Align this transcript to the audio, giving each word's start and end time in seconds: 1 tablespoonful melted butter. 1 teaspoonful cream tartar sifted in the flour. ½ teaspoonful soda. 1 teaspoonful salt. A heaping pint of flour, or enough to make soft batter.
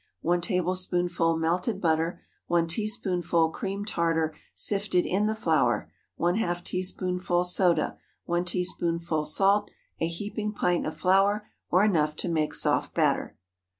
1 0.21 0.41
tablespoonful 0.41 1.37
melted 1.37 1.79
butter. 1.79 2.19
1 2.47 2.65
teaspoonful 2.65 3.51
cream 3.51 3.85
tartar 3.85 4.33
sifted 4.55 5.05
in 5.05 5.27
the 5.27 5.35
flour. 5.35 5.91
½ 6.19 6.63
teaspoonful 6.63 7.43
soda. 7.43 7.99
1 8.25 8.43
teaspoonful 8.45 9.23
salt. 9.23 9.69
A 9.99 10.07
heaping 10.07 10.53
pint 10.53 10.87
of 10.87 10.97
flour, 10.97 11.47
or 11.69 11.83
enough 11.83 12.15
to 12.15 12.29
make 12.29 12.55
soft 12.55 12.95
batter. 12.95 13.37